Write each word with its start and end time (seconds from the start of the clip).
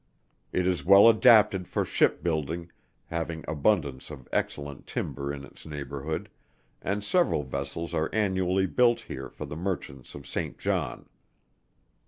It 0.51 0.65
is 0.65 0.83
well 0.83 1.07
adapted 1.07 1.67
for 1.67 1.85
Ship 1.85 2.23
building, 2.23 2.71
having 3.09 3.45
abundance 3.47 4.09
of 4.09 4.27
excellent 4.31 4.87
timber 4.87 5.31
in 5.31 5.43
its 5.45 5.63
neighborhood, 5.63 6.27
and 6.81 7.03
several 7.03 7.43
vessels 7.43 7.93
are 7.93 8.09
annually 8.11 8.65
built 8.65 9.01
here 9.01 9.29
for 9.29 9.45
the 9.45 9.55
merchants 9.55 10.15
of 10.15 10.25
Saint 10.25 10.57
John. 10.57 11.07